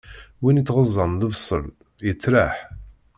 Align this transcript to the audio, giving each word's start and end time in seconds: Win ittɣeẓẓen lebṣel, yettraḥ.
Win 0.41 0.59
ittɣeẓẓen 0.61 1.19
lebṣel, 1.21 1.65
yettraḥ. 2.07 2.55